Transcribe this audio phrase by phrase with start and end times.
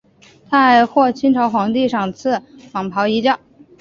[0.49, 2.41] 他还获清朝皇帝赏赐
[2.73, 3.39] 蟒袍衣料。